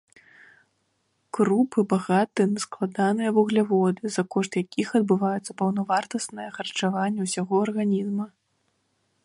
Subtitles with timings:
[1.37, 8.25] Крупы багаты на складаныя вугляводы, за кошт якіх адбываецца паўнавартаснае харчаванне ўсяго арганізма.